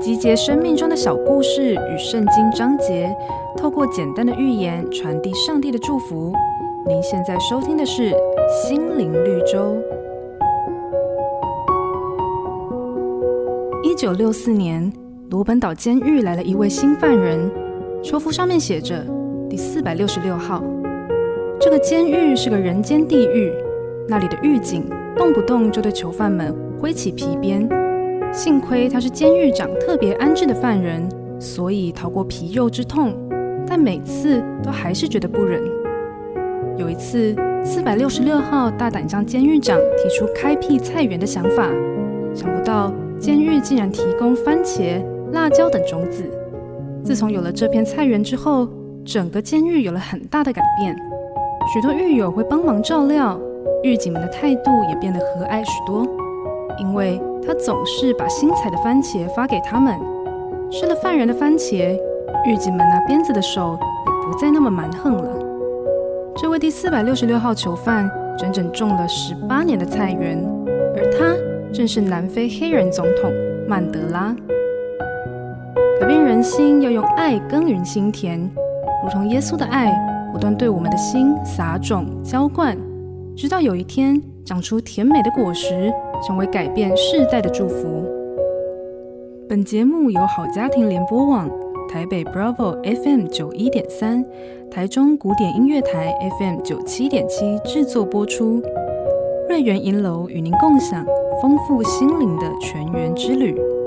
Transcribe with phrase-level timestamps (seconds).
[0.00, 3.14] 集结生命中的小故事与圣经章节，
[3.56, 6.32] 透过简单的寓言传递上帝的祝福。
[6.86, 8.10] 您现在收听的是
[8.62, 9.76] 《心灵绿洲》。
[13.82, 14.90] 一九六四年，
[15.30, 17.50] 罗本岛监狱来了一位新犯人，
[18.02, 19.04] 囚服上面写着
[19.50, 20.62] “第四百六十六号”。
[21.60, 23.52] 这个监狱是个人间地狱，
[24.08, 27.68] 那里的狱警动不动就对囚犯们挥起皮鞭。
[28.38, 31.02] 幸亏他是监狱长特别安置的犯人，
[31.40, 33.12] 所以逃过皮肉之痛，
[33.66, 35.60] 但每次都还是觉得不忍。
[36.76, 41.68] 有一次，四百六十六号大胆向监狱长提出开辟菜园的想法，
[42.32, 46.22] 想不到监狱竟然提供番茄、辣椒等种子。
[47.02, 48.68] 自从有了这片菜园之后，
[49.04, 50.96] 整个监狱有了很大的改变，
[51.74, 53.36] 许多狱友会帮忙照料，
[53.82, 56.06] 狱警们的态度也变得和蔼许多，
[56.80, 59.98] 因为他总是把新采的番茄发给他们。
[60.70, 61.98] 吃了犯人的番茄，
[62.46, 65.38] 狱警们拿鞭子的手也不再那么蛮横了。
[66.36, 70.38] 这位第四百六十六号囚犯整整种了十八年的菜园，
[70.94, 71.34] 而他
[71.72, 73.32] 正是南非黑人总统
[73.66, 74.36] 曼德拉。
[76.00, 78.38] 改变人心要用爱耕耘心田，
[79.02, 79.92] 如同耶稣的爱
[80.32, 82.76] 不断对我们的心撒种浇灌，
[83.34, 85.92] 直到有一天长出甜美的果实。
[86.22, 88.04] 成为改变世代的祝福。
[89.48, 91.48] 本节目由好家庭联播网、
[91.88, 94.24] 台北 Bravo FM 九一点三、
[94.70, 98.62] 台中古典音乐台 FM 九七点七制作播出。
[99.48, 101.04] 瑞源银楼与您共享
[101.40, 103.77] 丰富心灵的全员之旅。